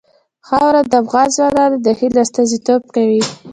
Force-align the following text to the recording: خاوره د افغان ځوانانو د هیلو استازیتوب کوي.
خاوره 0.47 0.81
د 0.91 0.93
افغان 1.03 1.27
ځوانانو 1.35 1.77
د 1.85 1.87
هیلو 1.99 2.19
استازیتوب 2.25 2.81
کوي. 2.95 3.21